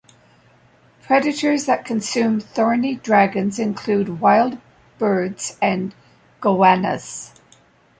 [1.03, 4.57] Predators that consume thorny dragons include wild
[4.97, 5.93] birds and
[6.41, 7.39] goannas.